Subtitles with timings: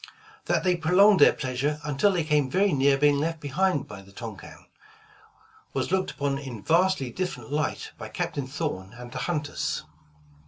[0.45, 4.11] That they prolonged their pleasure until they came very near being left behind by the
[4.11, 4.65] Tonquin,
[5.73, 9.83] was looked upon in vastly different light by Captain Thorn and the hunters.